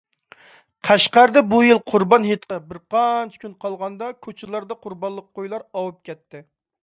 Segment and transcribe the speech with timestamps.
[0.87, 6.43] قەشقەردە بۇ يىل قۇربان ھېيتقا بىرقانچە كۈن قالغاندا كوچىلاردا قۇربانلىق قويلار ئاۋۇپ كەتتى.